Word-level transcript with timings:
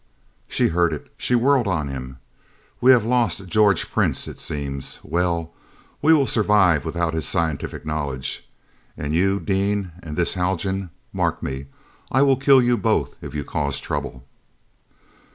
She 0.47 0.69
heard 0.69 0.93
it. 0.93 1.13
She 1.15 1.35
whirled 1.35 1.67
on 1.67 1.87
him. 1.87 2.17
"We 2.81 2.89
have 2.91 3.05
lost 3.05 3.45
George 3.45 3.91
Prince, 3.91 4.27
it 4.27 4.41
seems. 4.41 4.97
Well, 5.03 5.53
we 6.01 6.11
will 6.11 6.25
survive 6.25 6.85
without 6.85 7.13
his 7.13 7.27
scientific 7.27 7.85
knowledge. 7.85 8.49
And 8.97 9.13
you, 9.13 9.39
Dean 9.39 9.91
and 10.01 10.17
this 10.17 10.33
Haljan, 10.33 10.89
mark 11.13 11.43
me 11.43 11.67
I 12.11 12.23
will 12.23 12.35
kill 12.35 12.63
you 12.63 12.77
both 12.77 13.15
if 13.23 13.35
you 13.35 13.43
cause 13.43 13.79
trouble!" 13.79 14.25